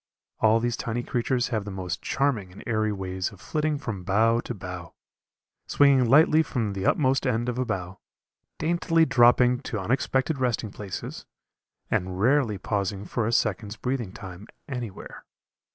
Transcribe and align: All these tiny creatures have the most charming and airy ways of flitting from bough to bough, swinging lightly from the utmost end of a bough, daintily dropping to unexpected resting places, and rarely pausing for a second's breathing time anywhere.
All 0.39 0.59
these 0.59 0.75
tiny 0.77 1.03
creatures 1.03 1.49
have 1.49 1.63
the 1.63 1.69
most 1.69 2.01
charming 2.01 2.51
and 2.51 2.63
airy 2.65 2.91
ways 2.91 3.31
of 3.31 3.39
flitting 3.39 3.77
from 3.77 4.03
bough 4.03 4.39
to 4.45 4.55
bough, 4.55 4.95
swinging 5.67 6.09
lightly 6.09 6.41
from 6.41 6.73
the 6.73 6.87
utmost 6.87 7.27
end 7.27 7.47
of 7.47 7.59
a 7.59 7.65
bough, 7.65 7.99
daintily 8.57 9.05
dropping 9.05 9.59
to 9.59 9.79
unexpected 9.79 10.39
resting 10.39 10.71
places, 10.71 11.27
and 11.91 12.19
rarely 12.19 12.57
pausing 12.57 13.05
for 13.05 13.27
a 13.27 13.31
second's 13.31 13.75
breathing 13.77 14.11
time 14.11 14.47
anywhere. 14.67 15.23